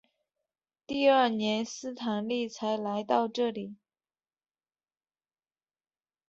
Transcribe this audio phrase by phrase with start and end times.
[0.87, 3.75] 第二年斯坦利才来到这里。